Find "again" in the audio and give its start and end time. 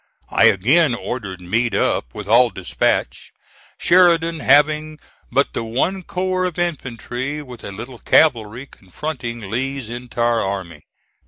0.45-0.95